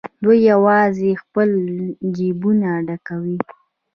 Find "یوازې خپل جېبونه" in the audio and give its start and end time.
0.51-2.69